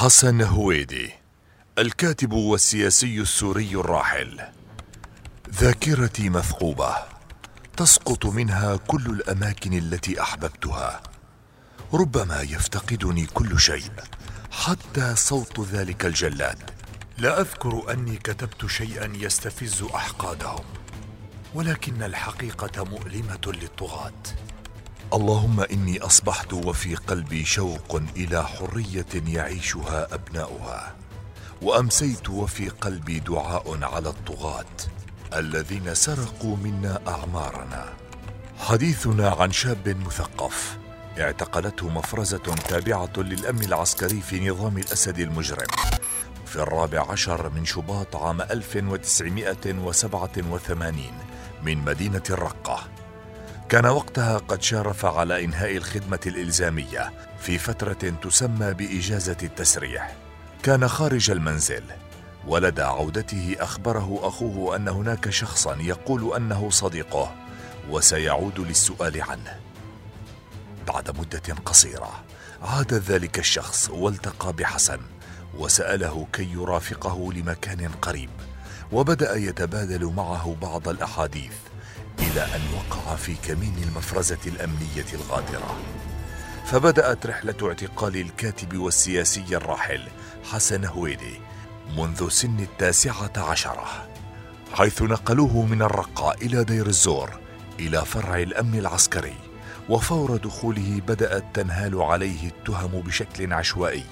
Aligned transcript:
حسن 0.00 0.42
هويدي 0.42 1.10
الكاتب 1.78 2.32
والسياسي 2.32 3.20
السوري 3.20 3.70
الراحل. 3.74 4.40
ذاكرتي 5.54 6.28
مثقوبة 6.28 6.96
تسقط 7.76 8.26
منها 8.26 8.76
كل 8.76 9.06
الأماكن 9.06 9.78
التي 9.78 10.22
أحببتها. 10.22 11.02
ربما 11.92 12.40
يفتقدني 12.40 13.26
كل 13.26 13.60
شيء 13.60 13.90
حتى 14.50 15.16
صوت 15.16 15.60
ذلك 15.60 16.04
الجلاد. 16.04 16.70
لا 17.18 17.40
أذكر 17.40 17.92
أني 17.92 18.16
كتبت 18.16 18.66
شيئا 18.66 19.12
يستفز 19.16 19.82
أحقادهم 19.82 20.64
ولكن 21.54 22.02
الحقيقة 22.02 22.84
مؤلمة 22.84 23.40
للطغاة. 23.46 24.22
اللهم 25.14 25.60
إني 25.60 26.00
أصبحت 26.00 26.52
وفي 26.52 26.94
قلبي 26.94 27.44
شوق 27.44 28.02
إلى 28.16 28.46
حرية 28.46 29.06
يعيشها 29.26 30.14
أبناؤها 30.14 30.94
وأمسيت 31.62 32.30
وفي 32.30 32.68
قلبي 32.68 33.18
دعاء 33.18 33.84
على 33.84 34.08
الطغاة 34.08 34.76
الذين 35.36 35.94
سرقوا 35.94 36.56
منا 36.56 37.00
أعمارنا. 37.08 37.84
حديثنا 38.58 39.30
عن 39.30 39.52
شاب 39.52 39.96
مثقف 40.06 40.78
اعتقلته 41.18 41.88
مفرزة 41.88 42.54
تابعة 42.68 43.12
للأمن 43.16 43.64
العسكري 43.64 44.20
في 44.20 44.50
نظام 44.50 44.78
الأسد 44.78 45.18
المجرم. 45.18 45.68
في 46.46 46.56
الرابع 46.56 47.10
عشر 47.10 47.50
من 47.50 47.64
شباط 47.64 48.16
عام 48.16 48.40
1987 48.40 51.12
من 51.62 51.78
مدينة 51.78 52.22
الرقة. 52.30 52.88
كان 53.70 53.86
وقتها 53.86 54.38
قد 54.38 54.62
شارف 54.62 55.06
على 55.06 55.44
إنهاء 55.44 55.76
الخدمة 55.76 56.20
الإلزامية 56.26 57.12
في 57.38 57.58
فترة 57.58 58.14
تسمى 58.22 58.74
بإجازة 58.74 59.36
التسريح. 59.42 60.16
كان 60.62 60.88
خارج 60.88 61.30
المنزل. 61.30 61.82
ولدى 62.46 62.82
عودته 62.82 63.56
أخبره 63.60 64.20
أخوه 64.22 64.76
أن 64.76 64.88
هناك 64.88 65.30
شخصا 65.30 65.76
يقول 65.80 66.36
أنه 66.36 66.70
صديقه 66.70 67.34
وسيعود 67.90 68.60
للسؤال 68.60 69.22
عنه. 69.22 69.60
بعد 70.88 71.18
مدة 71.18 71.54
قصيرة 71.64 72.24
عاد 72.62 72.94
ذلك 72.94 73.38
الشخص 73.38 73.90
والتقى 73.90 74.52
بحسن 74.52 75.00
وسأله 75.58 76.26
كي 76.32 76.52
يرافقه 76.52 77.32
لمكان 77.32 77.88
قريب 78.02 78.30
وبدأ 78.92 79.36
يتبادل 79.36 80.04
معه 80.04 80.56
بعض 80.62 80.88
الأحاديث. 80.88 81.69
إلى 82.20 82.40
أن 82.40 82.60
وقع 82.76 83.16
في 83.16 83.34
كمين 83.34 83.74
المفرزة 83.88 84.38
الأمنية 84.46 85.06
الغادرة. 85.14 85.76
فبدأت 86.66 87.26
رحلة 87.26 87.54
اعتقال 87.62 88.16
الكاتب 88.16 88.78
والسياسي 88.78 89.44
الراحل 89.52 90.00
حسن 90.50 90.84
هويدي 90.84 91.40
منذ 91.96 92.28
سن 92.28 92.60
التاسعة 92.60 93.32
عشرة 93.36 94.08
حيث 94.72 95.02
نقلوه 95.02 95.66
من 95.66 95.82
الرقه 95.82 96.34
إلى 96.42 96.64
دير 96.64 96.86
الزور 96.86 97.30
إلى 97.80 98.04
فرع 98.04 98.38
الأمن 98.38 98.78
العسكري 98.78 99.34
وفور 99.88 100.36
دخوله 100.36 101.00
بدأت 101.08 101.44
تنهال 101.54 102.02
عليه 102.02 102.48
التهم 102.48 103.00
بشكل 103.00 103.52
عشوائي. 103.52 104.04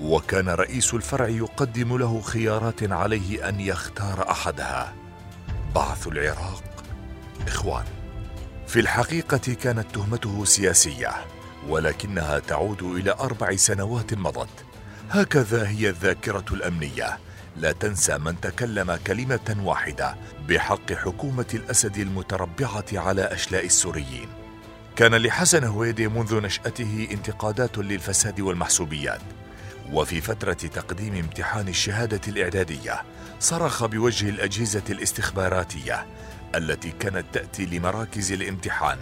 وكان 0.00 0.48
رئيس 0.48 0.94
الفرع 0.94 1.28
يقدم 1.28 1.96
له 1.96 2.20
خيارات 2.20 2.92
عليه 2.92 3.48
أن 3.48 3.60
يختار 3.60 4.30
أحدها 4.30 4.94
بعث 5.74 6.06
العراق 6.06 6.62
إخوان 7.48 7.84
في 8.66 8.80
الحقيقة 8.80 9.54
كانت 9.62 9.94
تهمته 9.94 10.44
سياسية 10.44 11.10
ولكنها 11.68 12.38
تعود 12.38 12.82
إلى 12.82 13.12
أربع 13.12 13.56
سنوات 13.56 14.14
مضت. 14.14 14.64
هكذا 15.10 15.68
هي 15.68 15.88
الذاكرة 15.88 16.44
الأمنية. 16.50 17.18
لا 17.56 17.72
تنسى 17.72 18.18
من 18.18 18.40
تكلم 18.40 18.98
كلمة 19.06 19.56
واحدة 19.62 20.16
بحق 20.48 20.92
حكومة 20.92 21.46
الأسد 21.54 21.96
المتربعة 21.96 22.84
على 22.92 23.22
أشلاء 23.22 23.66
السوريين. 23.66 24.28
كان 24.96 25.14
لحسن 25.14 25.64
هويدي 25.64 26.08
منذ 26.08 26.40
نشأته 26.40 27.08
انتقادات 27.12 27.78
للفساد 27.78 28.40
والمحسوبيات. 28.40 29.20
وفي 29.92 30.20
فترة 30.20 30.52
تقديم 30.52 31.16
امتحان 31.16 31.68
الشهادة 31.68 32.20
الإعدادية 32.28 33.02
صرخ 33.40 33.84
بوجه 33.84 34.28
الأجهزة 34.28 34.82
الاستخباراتية 34.90 36.06
التي 36.54 36.90
كانت 36.90 37.24
تأتي 37.32 37.66
لمراكز 37.66 38.32
الامتحان 38.32 38.98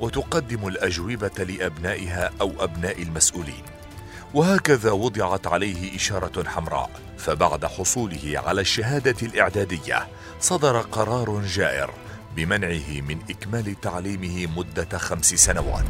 وتقدم 0.00 0.68
الأجوبة 0.68 1.44
لأبنائها 1.44 2.30
أو 2.40 2.52
أبناء 2.58 3.02
المسؤولين. 3.02 3.62
وهكذا 4.34 4.90
وضعت 4.90 5.46
عليه 5.46 5.96
إشارة 5.96 6.48
حمراء 6.48 6.90
فبعد 7.18 7.66
حصوله 7.66 8.42
على 8.46 8.60
الشهادة 8.60 9.16
الإعدادية 9.22 10.06
صدر 10.40 10.80
قرار 10.80 11.42
جائر 11.46 11.90
بمنعه 12.36 13.00
من 13.00 13.18
إكمال 13.30 13.80
تعليمه 13.80 14.46
مدة 14.56 14.98
خمس 14.98 15.34
سنوات. 15.34 15.84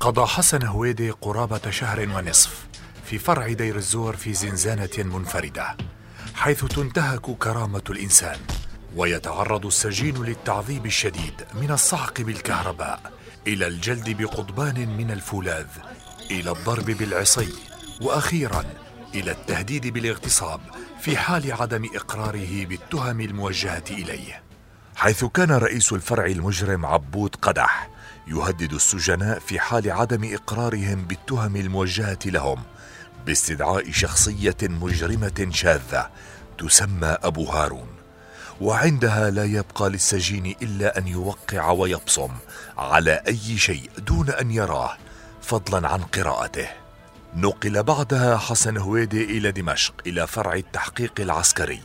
قضى 0.00 0.26
حسن 0.26 0.66
هويدي 0.66 1.10
قرابة 1.10 1.70
شهر 1.70 2.00
ونصف. 2.00 2.69
في 3.10 3.18
فرع 3.18 3.52
دير 3.52 3.76
الزور 3.76 4.16
في 4.16 4.34
زنزانة 4.34 4.90
منفردة 4.98 5.76
حيث 6.34 6.64
تنتهك 6.64 7.20
كرامة 7.20 7.82
الإنسان 7.90 8.38
ويتعرض 8.96 9.66
السجين 9.66 10.24
للتعذيب 10.24 10.86
الشديد 10.86 11.34
من 11.54 11.70
الصعق 11.70 12.20
بالكهرباء 12.20 13.12
إلى 13.46 13.66
الجلد 13.66 14.10
بقضبان 14.10 14.96
من 14.96 15.10
الفولاذ 15.10 15.66
إلى 16.30 16.50
الضرب 16.50 16.84
بالعصي 16.84 17.48
وأخيرا 18.00 18.64
إلى 19.14 19.30
التهديد 19.30 19.86
بالاغتصاب 19.86 20.60
في 21.00 21.16
حال 21.16 21.52
عدم 21.52 21.88
إقراره 21.94 22.66
بالتهم 22.66 23.20
الموجهة 23.20 23.84
إليه. 23.90 24.42
حيث 24.96 25.24
كان 25.24 25.50
رئيس 25.50 25.92
الفرع 25.92 26.26
المجرم 26.26 26.86
عبود 26.86 27.36
قدح 27.42 27.90
يهدد 28.26 28.72
السجناء 28.72 29.38
في 29.38 29.60
حال 29.60 29.90
عدم 29.90 30.34
إقرارهم 30.34 31.04
بالتهم 31.04 31.56
الموجهة 31.56 32.18
لهم 32.26 32.62
باستدعاء 33.26 33.90
شخصية 33.92 34.56
مجرمة 34.62 35.48
شاذة 35.50 36.10
تسمى 36.58 37.16
أبو 37.22 37.44
هارون 37.44 37.88
وعندها 38.60 39.30
لا 39.30 39.44
يبقى 39.44 39.90
للسجين 39.90 40.56
إلا 40.62 40.98
أن 40.98 41.08
يوقع 41.08 41.70
ويبصم 41.70 42.30
على 42.78 43.22
أي 43.28 43.58
شيء 43.58 43.90
دون 43.98 44.30
أن 44.30 44.50
يراه 44.50 44.96
فضلا 45.42 45.88
عن 45.88 46.00
قراءته. 46.00 46.68
نقل 47.36 47.82
بعدها 47.82 48.36
حسن 48.36 48.76
هويدي 48.76 49.24
إلى 49.24 49.52
دمشق 49.52 49.94
إلى 50.06 50.26
فرع 50.26 50.54
التحقيق 50.54 51.12
العسكري 51.20 51.80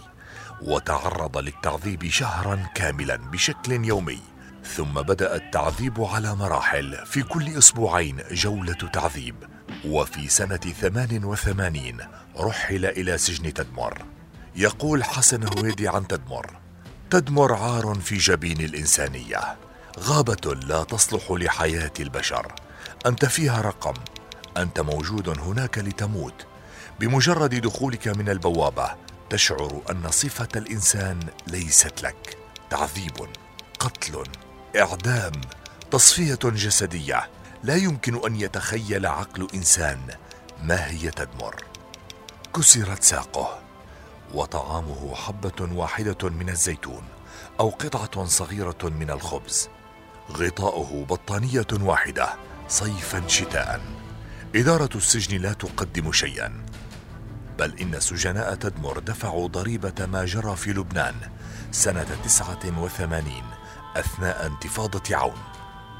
وتعرض 0.62 1.38
للتعذيب 1.38 2.10
شهرا 2.10 2.66
كاملا 2.76 3.16
بشكل 3.16 3.86
يومي 3.86 4.20
ثم 4.76 4.94
بدأ 4.94 5.36
التعذيب 5.36 6.02
على 6.02 6.36
مراحل 6.36 7.06
في 7.06 7.24
كل 7.24 7.58
أسبوعين 7.58 8.18
جولة 8.32 8.90
تعذيب. 8.94 9.55
وفي 9.90 10.28
ثمان 10.74 11.24
وثمانين 11.24 11.98
رحل 12.40 12.86
إلى 12.86 13.18
سجن 13.18 13.54
تدمر. 13.54 14.06
يقول 14.56 15.04
حسن 15.04 15.44
هويدي 15.44 15.88
عن 15.88 16.08
تدمر 16.08 16.52
تدمر 17.10 17.54
عار 17.54 17.96
في 17.96 18.18
جبين 18.18 18.62
الإنسانية. 18.62 19.56
غابة 20.00 20.56
لا 20.56 20.84
تصلح 20.84 21.32
لحياة 21.32 21.92
البشر. 22.00 22.56
أنت 23.06 23.26
فيها 23.26 23.62
رقم 23.62 23.94
أنت 24.58 24.80
موجود 24.80 25.40
هناك 25.40 25.78
لتموت. 25.78 26.46
بمجرد 27.00 27.56
دخولك 27.56 28.08
من 28.08 28.30
البوابة 28.30 28.96
تشعر 29.30 29.82
أن 29.90 30.12
صفة 30.12 30.48
الإنسان 30.56 31.20
ليست 31.48 32.02
لك. 32.04 32.38
تعذيب 32.70 33.28
قتل 33.80 34.24
إعدام 34.76 35.42
تصفية 35.92 36.40
جسدية. 36.44 37.30
لا 37.66 37.76
يمكن 37.76 38.26
أن 38.26 38.36
يتخيل 38.36 39.06
عقل 39.06 39.48
إنسان 39.54 40.00
ما 40.64 40.90
هي 40.90 41.12
تدمر. 41.12 41.56
كسرت 42.56 43.04
ساقه 43.04 43.60
وطعامه 44.34 45.16
حبة 45.16 45.76
واحدة 45.76 46.30
من 46.30 46.50
الزيتون 46.50 47.04
أو 47.60 47.70
قطعة 47.70 48.26
صغيرة 48.26 48.78
من 48.84 49.12
الخبز. 49.12 49.70
غطاؤه 50.32 51.06
بطانية 51.10 51.68
واحدة 51.82 52.30
صيفا 52.68 53.28
شتاء. 53.28 53.82
إدارة 54.56 54.90
السجن 54.96 55.42
لا 55.42 55.54
تقدم 55.54 56.12
شيئا. 56.12 56.66
بل 57.60 57.80
إن 57.80 58.00
سجناء 58.00 58.56
تدمر 58.56 59.00
دفعوا 59.00 59.48
ضريبة 59.48 60.06
ما 60.06 60.26
جرى 60.26 60.56
في 60.56 60.74
لبنان 60.74 61.16
سنة 61.72 62.18
تسعة 62.24 62.80
وثمانين 62.80 63.44
أثناء 63.96 64.46
انتفاضة 64.46 65.16
عون. 65.16 65.38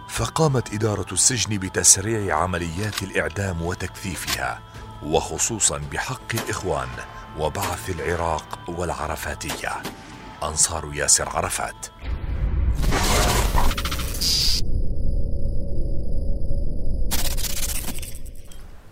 فقامت 0.10 0.74
إدارة 0.74 1.14
السجن 1.14 1.58
بتسريع 1.58 2.38
عمليات 2.38 3.04
الإعدام 3.04 3.62
وتكثيفها 3.62 4.62
وخصوصا 5.04 5.78
بحق 5.78 6.36
الإخوان 6.36 6.88
وبعث 7.40 7.90
العراق 7.90 8.60
والعرفاتية. 8.68 9.74
أنصار 10.44 10.92
ياسر 10.94 11.30
عرفات. 11.30 11.86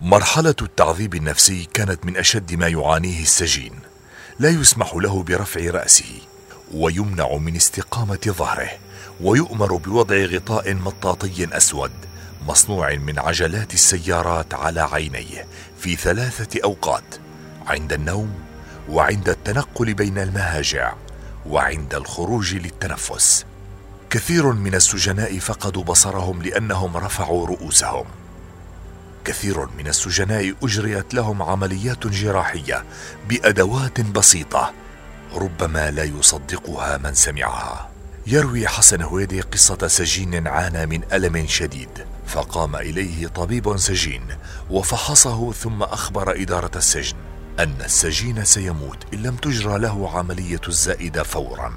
مرحلة 0.00 0.54
التعذيب 0.62 1.14
النفسي 1.14 1.64
كانت 1.64 2.06
من 2.06 2.16
أشد 2.16 2.54
ما 2.54 2.68
يعانيه 2.68 3.22
السجين. 3.22 3.80
لا 4.38 4.48
يسمح 4.48 4.94
له 4.94 5.22
برفع 5.22 5.70
رأسه 5.70 6.20
ويمنع 6.74 7.36
من 7.36 7.56
استقامة 7.56 8.20
ظهره. 8.28 8.70
ويؤمر 9.20 9.76
بوضع 9.76 10.24
غطاء 10.24 10.74
مطاطي 10.74 11.56
أسود 11.56 11.92
مصنوع 12.46 12.94
من 12.94 13.18
عجلات 13.18 13.74
السيارات 13.74 14.54
على 14.54 14.80
عينيه 14.80 15.46
في 15.78 15.96
ثلاثة 15.96 16.60
أوقات 16.64 17.04
عند 17.66 17.92
النوم 17.92 18.34
وعند 18.88 19.28
التنقل 19.28 19.94
بين 19.94 20.18
المهاجع 20.18 20.94
وعند 21.46 21.94
الخروج 21.94 22.54
للتنفس. 22.54 23.46
كثير 24.10 24.52
من 24.52 24.74
السجناء 24.74 25.38
فقدوا 25.38 25.84
بصرهم 25.84 26.42
لأنهم 26.42 26.96
رفعوا 26.96 27.46
رؤوسهم. 27.46 28.04
كثير 29.24 29.66
من 29.78 29.86
السجناء 29.86 30.54
أجريت 30.62 31.14
لهم 31.14 31.42
عمليات 31.42 32.06
جراحية 32.06 32.84
بأدوات 33.28 34.00
بسيطة 34.00 34.72
ربما 35.34 35.90
لا 35.90 36.04
يصدقها 36.04 36.98
من 36.98 37.14
سمعها. 37.14 37.93
يروي 38.26 38.68
حسن 38.68 39.02
هويدي 39.02 39.40
قصة 39.40 39.88
سجين 39.88 40.48
عانى 40.48 40.86
من 40.86 41.12
ألم 41.12 41.46
شديد. 41.46 42.06
فقام 42.26 42.76
إليه 42.76 43.26
طبيب 43.26 43.76
سجين 43.76 44.22
وفحصه 44.70 45.52
ثم 45.52 45.82
أخبر 45.82 46.42
إدارة 46.42 46.70
السجن 46.76 47.16
أن 47.58 47.76
السجين 47.84 48.44
سيموت 48.44 49.14
إن 49.14 49.22
لم 49.22 49.36
تجرى 49.36 49.78
له 49.78 50.18
عملية 50.18 50.60
الزائدة 50.68 51.22
فورا. 51.22 51.72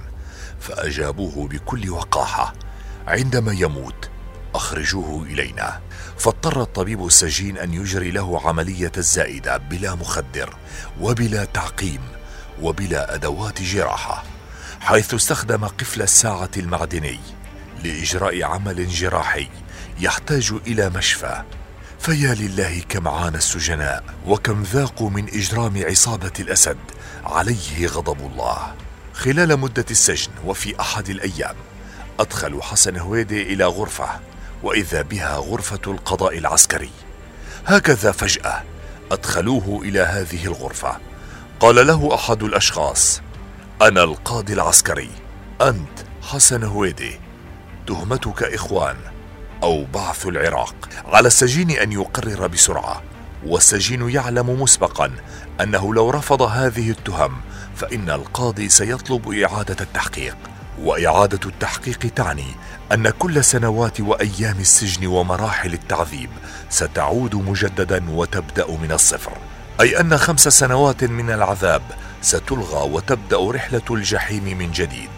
فأجابوه 0.60 1.48
بكل 1.48 1.90
وقاحة 1.90 2.54
عندما 3.08 3.54
يموت 3.54 4.10
أخرجوه 4.56 5.24
إلينا. 5.24 5.82
فاضطر 6.18 6.62
الطبيب 6.62 7.06
السجين 7.06 7.58
أن 7.58 7.74
يجري 7.74 8.12
له 8.12 8.48
عملية 8.48 8.92
الزائدة 8.98 9.58
بلا 9.58 9.96
مخدر 9.96 10.56
وبلا 11.02 11.46
تعقيم 11.46 12.02
وبلا 12.62 13.16
أدوات 13.16 13.62
جراحة. 13.62 14.37
حيث 14.88 15.14
استخدم 15.14 15.66
قفل 15.66 16.02
الساعة 16.02 16.50
المعدني 16.58 17.20
لإجراء 17.84 18.44
عمل 18.44 18.88
جراحي 18.88 19.50
يحتاج 20.00 20.54
إلى 20.68 20.90
مشفى. 20.90 21.44
فيا 22.00 22.34
لله 22.34 22.82
كم 22.90 23.08
عانى 23.08 23.38
السجناء 23.38 24.04
وكم 24.28 24.64
ذاقوا 24.64 25.10
من 25.10 25.28
إجرام 25.28 25.84
عصابة 25.86 26.32
الأسد. 26.40 26.78
عليه 27.26 27.88
غضب 27.88 28.20
الله. 28.20 28.76
خلال 29.14 29.60
مدة 29.60 29.86
السجن 29.92 30.32
وفي 30.46 30.80
أحد 30.80 31.10
الأيام 31.10 31.56
ادخلوا 32.20 32.64
حسن 32.64 32.98
هويدي 32.98 33.42
إلى 33.42 33.66
غرفة 33.66 34.10
وإذا 34.64 35.02
بها 35.02 35.38
غرفة 35.38 35.82
القضاء 35.88 36.38
العسكري. 36.38 36.92
هكذا 37.66 38.12
فجأة 38.12 38.64
أدخلوه 39.12 39.82
إلى 39.84 40.00
هذه 40.00 40.46
الغرفة. 40.46 40.98
قال 41.60 41.88
له 41.88 42.16
أحد 42.16 42.44
الأشخاص 42.44 43.22
أنا 43.82 44.04
القاضي 44.04 44.54
العسكري. 44.54 45.10
أنت 45.62 46.00
حسن 46.22 46.64
هويدي. 46.64 47.20
تهمتك 47.88 48.44
إخوان 48.44 48.96
أو 49.64 49.86
بعث 49.86 50.26
العراق. 50.28 50.76
على 51.06 51.28
السجين 51.28 51.72
أن 51.72 51.92
يقرر 51.92 52.48
بسرعة. 52.48 53.04
والسجين 53.46 54.10
يعلم 54.10 54.62
مسبقا 54.62 55.12
أنه 55.62 55.94
لو 55.94 56.10
رفض 56.10 56.42
هذه 56.42 56.90
التهم 56.90 57.42
فإن 57.76 58.10
القاضي 58.10 58.70
سيطلب 58.70 59.30
إعادة 59.30 59.78
التحقيق. 59.82 60.38
وإعادة 60.82 61.50
التحقيق 61.50 62.00
تعني 62.16 62.56
أن 62.92 63.10
كل 63.10 63.44
سنوات 63.44 64.02
وأيام 64.02 64.60
السجن 64.60 65.08
ومراحل 65.08 65.74
التعذيب 65.74 66.30
ستعود 66.70 67.36
مجددا 67.36 68.10
وتبدأ 68.10 68.72
من 68.72 68.92
الصفر. 68.92 69.34
أي 69.82 70.00
أن 70.00 70.18
خمس 70.18 70.48
سنوات 70.48 71.04
من 71.04 71.30
العذاب 71.30 71.82
ستلغى 72.22 72.90
وتبدأ 72.92 73.52
رحلة 73.52 73.82
الجحيم 73.92 74.58
من 74.58 74.72
جديد. 74.72 75.10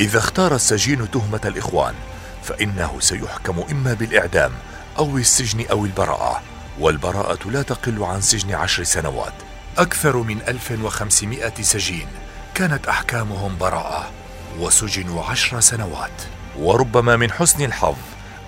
إذا 0.00 0.18
اختار 0.18 0.54
السجين 0.54 1.10
تهمة 1.10 1.40
الإخوان 1.44 1.94
فإنه 2.42 3.00
سيحكم 3.00 3.64
إما 3.70 3.94
بالإعدام 3.94 4.52
أو 4.98 5.18
السجن 5.18 5.66
أو 5.70 5.84
البراءة 5.84 6.42
والبراءة 6.80 7.48
لا 7.50 7.62
تقل 7.62 8.02
عن 8.02 8.20
سجن 8.20 8.54
عشر 8.54 8.84
سنوات. 8.84 9.32
أكثر 9.78 10.16
من 10.16 10.42
1500 10.48 11.62
سجين 11.62 12.08
كانت 12.54 12.86
أحكامهم 12.86 13.58
براءة 13.58 14.10
وسجنوا 14.58 15.24
عشر 15.24 15.60
سنوات. 15.60 16.22
وربما 16.58 17.16
من 17.16 17.32
حسن 17.32 17.64
الحظ 17.64 17.96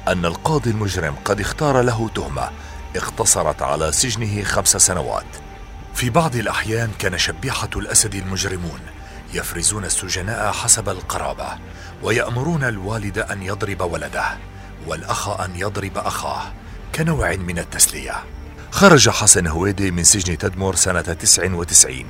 أن 0.09 0.25
القاضي 0.25 0.71
المجرم 0.71 1.15
قد 1.25 1.41
اختار 1.41 1.81
له 1.81 2.11
تهمة 2.15 2.51
اقتصرت 2.97 3.63
على 3.63 3.93
سجنه 3.93 4.43
خمس 4.43 4.77
سنوات. 4.77 5.50
في 5.95 6.11
بعض 6.11 6.37
الأحيان 6.37 6.91
كان 6.99 7.19
شبيحة 7.19 7.71
الأسد 7.77 8.15
المجرمون 8.15 8.81
يفرزون 9.35 9.85
السجناء 9.85 10.53
حسب 10.53 10.89
القرابة 10.89 11.59
ويأمرون 12.03 12.65
الوالد 12.65 13.19
أن 13.19 13.43
يضرب 13.43 13.81
ولده 13.81 14.39
والأخ 14.87 15.41
أن 15.41 15.57
يضرب 15.57 15.99
أخاه 15.99 16.53
كنوع 16.95 17.37
من 17.37 17.59
التسلية. 17.59 18.15
خرج 18.71 19.09
حسن 19.09 19.47
هويدي 19.47 19.91
من 19.91 20.05
سجن 20.05 20.39
تدمر 20.39 20.75
سنة 20.75 21.01
99 21.01 22.05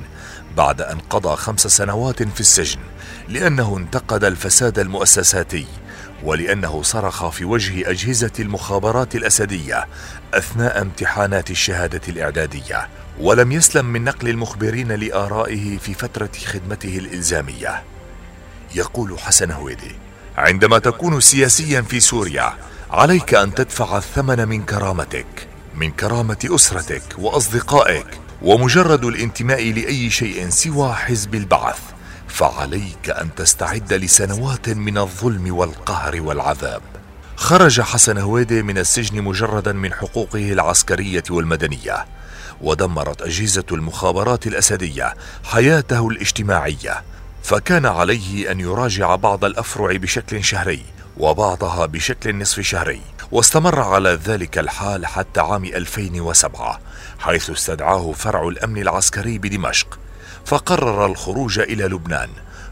بعد 0.57 0.81
أن 0.81 0.99
قضى 0.99 1.35
خمس 1.35 1.67
سنوات 1.67 2.23
في 2.23 2.39
السجن 2.39 2.79
لأنه 3.27 3.77
انتقد 3.77 4.23
الفساد 4.23 4.79
المؤسساتي 4.79 5.65
ولأنه 6.23 6.81
صرخ 6.81 7.29
في 7.29 7.45
وجه 7.45 7.89
أجهزة 7.89 8.31
المخابرات 8.39 9.15
الأسدية 9.15 9.87
أثناء 10.33 10.81
امتحانات 10.81 11.51
الشهادة 11.51 12.01
الإعدادية 12.07 12.89
ولم 13.19 13.51
يسلم 13.51 13.85
من 13.85 14.03
نقل 14.03 14.29
المخبرين 14.29 14.91
لآرائه 14.91 15.77
في 15.77 15.93
فترة 15.93 16.31
خدمته 16.45 16.97
الإلزامية. 16.97 17.83
يقول 18.75 19.19
حسن 19.19 19.51
هويدي 19.51 19.95
عندما 20.37 20.79
تكون 20.79 21.19
سياسيا 21.19 21.81
في 21.81 21.99
سوريا 21.99 22.53
عليك 22.91 23.33
أن 23.33 23.53
تدفع 23.53 23.97
الثمن 23.97 24.47
من 24.47 24.63
كرامتك 24.63 25.47
من 25.75 25.91
كرامة 25.91 26.37
أسرتك 26.45 27.03
وأصدقائك 27.17 28.07
ومجرد 28.41 29.05
الانتماء 29.05 29.71
لأي 29.71 30.09
شيء 30.09 30.49
سوى 30.49 30.93
حزب 30.93 31.35
البعث. 31.35 31.79
فعليك 32.31 33.09
أن 33.09 33.35
تستعد 33.35 33.93
لسنوات 33.93 34.69
من 34.69 34.97
الظلم 34.97 35.55
والقهر 35.55 36.21
والعذاب. 36.21 36.81
خرج 37.35 37.81
حسن 37.81 38.17
هويدي 38.17 38.63
من 38.63 38.77
السجن 38.77 39.21
مجردا 39.21 39.73
من 39.73 39.93
حقوقه 39.93 40.51
العسكرية 40.51 41.23
والمدنية 41.29 42.05
ودمرت 42.61 43.21
أجهزة 43.21 43.65
المخابرات 43.71 44.47
الأسدية 44.47 45.13
حياته 45.43 46.07
الاجتماعية 46.07 47.03
فكان 47.43 47.85
عليه 47.85 48.51
أن 48.51 48.59
يراجع 48.59 49.15
بعض 49.15 49.45
الأفرع 49.45 49.95
بشكل 49.97 50.43
شهري 50.43 50.85
وبعضها 51.17 51.85
بشكل 51.85 52.35
نصف 52.35 52.59
شهري 52.59 53.01
واستمر 53.31 53.79
على 53.79 54.19
ذلك 54.25 54.57
الحال 54.57 55.05
حتى 55.05 55.39
عام 55.39 55.65
2007 55.65 56.79
حيث 57.19 57.49
استدعاه 57.49 58.11
فرع 58.11 58.47
الأمن 58.47 58.81
العسكري 58.81 59.37
بدمشق. 59.37 59.99
فقرر 60.45 61.05
الخروج 61.05 61.59
إلى 61.59 61.83
لبنان 61.83 62.29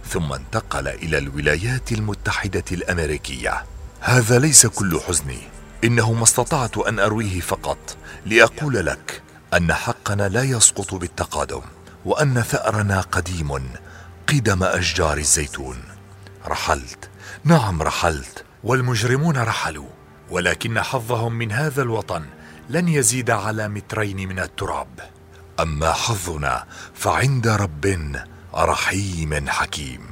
ثم 0.07 0.33
انتقل 0.33 0.88
إلى 0.88 1.17
الولايات 1.17 1.91
المتحدة 1.91 2.63
الأمريكية. 2.71 3.63
هذا 3.99 4.39
ليس 4.39 4.65
كل 4.65 4.99
حزني. 5.07 5.39
إنه 5.83 6.13
ما 6.13 6.23
استطعت 6.23 6.77
أن 6.77 6.99
أرويه 6.99 7.39
فقط. 7.39 7.97
لأقول 8.25 8.85
لك 8.85 9.21
أن 9.53 9.73
حقنا 9.73 10.29
لا 10.29 10.43
يسقط 10.43 10.95
بالتقادم 10.95 11.61
وأن 12.05 12.41
ثأرنا 12.41 13.01
قديم 13.01 13.51
قدم 14.27 14.63
أشجار 14.63 15.17
الزيتون. 15.17 15.77
رحلت. 16.47 17.09
نعم 17.43 17.81
رحلت. 17.81 18.43
والمجرمون 18.63 19.38
رحلوا. 19.38 19.89
ولكن 20.29 20.81
حظهم 20.81 21.33
من 21.33 21.51
هذا 21.51 21.81
الوطن 21.81 22.25
لن 22.69 22.88
يزيد 22.88 23.29
على 23.29 23.67
مترين 23.67 24.29
من 24.29 24.39
التراب. 24.39 25.18
أما 25.61 25.93
حظنا 25.93 26.65
فعند 26.93 27.47
رب 27.47 28.15
رحيم 28.55 29.49
حكيم. 29.49 30.08